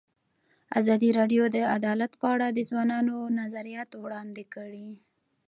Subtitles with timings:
[0.79, 4.89] ازادي راډیو د عدالت په اړه د ځوانانو نظریات وړاندې کړي.